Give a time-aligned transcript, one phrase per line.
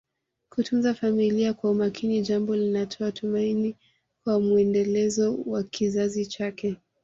[0.49, 3.75] Kutunza familia kwa umakini jambo linatoa tumaini
[4.23, 6.77] kwa mwendelezo wa kizazi chake